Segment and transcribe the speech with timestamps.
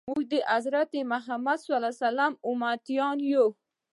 [0.09, 3.45] موږ د حضرت محمد صلی الله علیه وسلم امتیان یو.